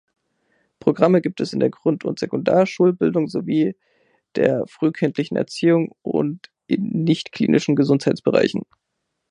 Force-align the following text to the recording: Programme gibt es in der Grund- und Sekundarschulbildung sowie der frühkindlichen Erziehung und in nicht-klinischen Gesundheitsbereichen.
Programme 0.79 1.21
gibt 1.21 1.41
es 1.41 1.53
in 1.53 1.59
der 1.59 1.69
Grund- 1.69 2.05
und 2.05 2.17
Sekundarschulbildung 2.17 3.27
sowie 3.27 3.75
der 4.33 4.65
frühkindlichen 4.65 5.37
Erziehung 5.37 5.95
und 6.01 6.49
in 6.65 7.03
nicht-klinischen 7.03 7.75
Gesundheitsbereichen. 7.75 8.63